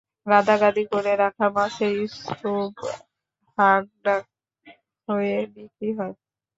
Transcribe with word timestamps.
গাদাগাদি 0.27 0.83
করে 0.91 1.13
রাখা 1.21 1.47
মাছের 1.55 1.95
স্তুপ 2.15 2.73
হাঁকডাক 3.57 4.23
হয়ে 5.07 5.37
বিক্রি 5.55 5.89
হয়। 5.97 6.15